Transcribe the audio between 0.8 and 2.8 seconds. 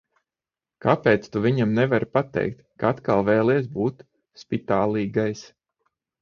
Kāpēc tu viņam nevari pateikt,